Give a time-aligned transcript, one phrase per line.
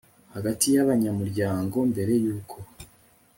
[0.33, 2.57] hagati y abanyamuryango mbere y uko